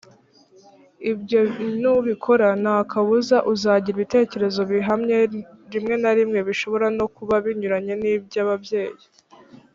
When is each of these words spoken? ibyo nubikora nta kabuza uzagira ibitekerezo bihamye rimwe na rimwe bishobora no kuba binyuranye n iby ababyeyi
ibyo 1.11 1.41
nubikora 1.81 2.47
nta 2.61 2.77
kabuza 2.91 3.37
uzagira 3.53 3.95
ibitekerezo 3.95 4.61
bihamye 4.69 5.17
rimwe 5.73 5.95
na 6.03 6.11
rimwe 6.17 6.39
bishobora 6.47 6.87
no 6.97 7.05
kuba 7.15 7.33
binyuranye 7.45 7.93
n 8.01 8.03
iby 8.13 8.35
ababyeyi 8.45 9.03